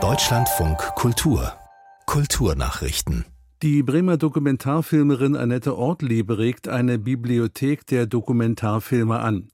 [0.00, 1.52] Deutschlandfunk Kultur
[2.06, 3.24] Kulturnachrichten
[3.60, 9.48] die Bremer Dokumentarfilmerin Annette Ortlieb regt eine Bibliothek der Dokumentarfilme an.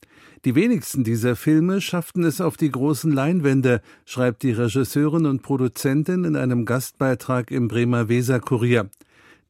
[0.45, 6.23] Die wenigsten dieser Filme schafften es auf die großen Leinwände, schreibt die Regisseurin und Produzentin
[6.23, 8.91] in einem Gastbeitrag im Bremer Weser Kurier.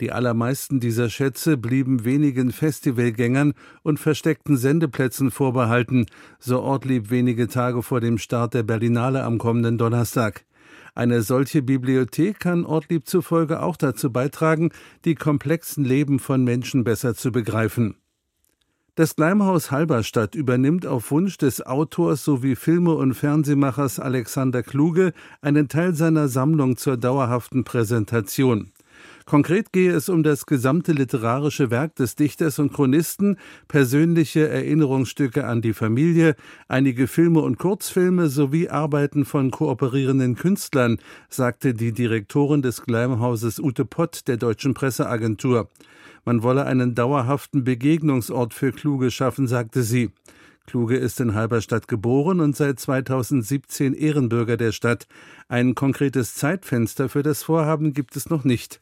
[0.01, 6.05] Die allermeisten dieser Schätze blieben wenigen Festivalgängern und versteckten Sendeplätzen vorbehalten,
[6.37, 10.43] so Ortlieb wenige Tage vor dem Start der Berlinale am kommenden Donnerstag.
[10.95, 14.71] Eine solche Bibliothek kann Ortlieb zufolge auch dazu beitragen,
[15.05, 17.95] die komplexen Leben von Menschen besser zu begreifen.
[18.95, 25.67] Das Gleimhaus Halberstadt übernimmt auf Wunsch des Autors sowie Filme- und Fernsehmachers Alexander Kluge einen
[25.67, 28.71] Teil seiner Sammlung zur dauerhaften Präsentation.
[29.25, 35.63] Konkret gehe es um das gesamte literarische Werk des Dichters und Chronisten, persönliche Erinnerungsstücke an
[35.63, 36.35] die Familie,
[36.67, 43.83] einige Filme und Kurzfilme sowie Arbeiten von kooperierenden Künstlern, sagte die Direktorin des Gleimhauses Ute
[43.83, 45.69] Pott der Deutschen Presseagentur.
[46.23, 50.11] Man wolle einen dauerhaften Begegnungsort für Kluge schaffen, sagte sie.
[50.67, 55.07] Kluge ist in Halberstadt geboren und seit 2017 Ehrenbürger der Stadt.
[55.47, 58.81] Ein konkretes Zeitfenster für das Vorhaben gibt es noch nicht.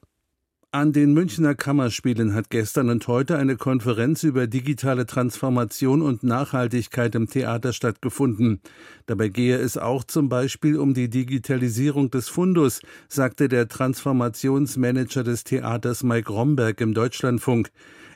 [0.76, 7.14] An den Münchner Kammerspielen hat gestern und heute eine Konferenz über digitale Transformation und Nachhaltigkeit
[7.14, 8.60] im Theater stattgefunden.
[9.06, 15.44] Dabei gehe es auch zum Beispiel um die Digitalisierung des Fundus, sagte der Transformationsmanager des
[15.44, 17.70] Theaters Mike Romberg im Deutschlandfunk.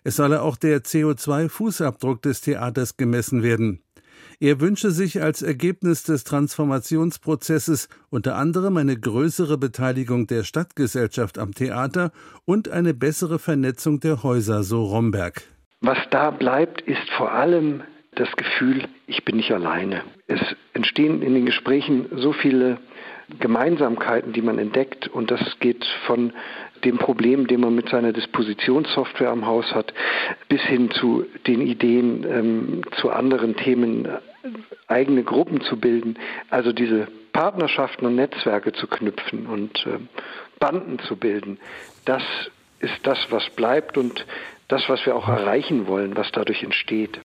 [0.03, 3.83] Es solle auch der CO2-Fußabdruck des Theaters gemessen werden.
[4.39, 11.53] Er wünsche sich als Ergebnis des Transformationsprozesses unter anderem eine größere Beteiligung der Stadtgesellschaft am
[11.53, 12.11] Theater
[12.45, 15.41] und eine bessere Vernetzung der Häuser, so Romberg.
[15.81, 17.83] Was da bleibt, ist vor allem
[18.15, 20.01] das Gefühl, ich bin nicht alleine.
[20.27, 20.41] Es
[20.73, 22.79] entstehen in den Gesprächen so viele
[23.39, 25.07] Gemeinsamkeiten, die man entdeckt.
[25.07, 26.33] Und das geht von
[26.83, 29.93] dem Problem, den man mit seiner Dispositionssoftware am Haus hat,
[30.47, 34.07] bis hin zu den Ideen, ähm, zu anderen Themen
[34.87, 36.17] eigene Gruppen zu bilden.
[36.49, 39.99] Also diese Partnerschaften und Netzwerke zu knüpfen und äh,
[40.59, 41.59] Banden zu bilden.
[42.05, 42.23] Das
[42.79, 44.25] ist das, was bleibt und
[44.67, 47.19] das, was wir auch erreichen wollen, was dadurch entsteht.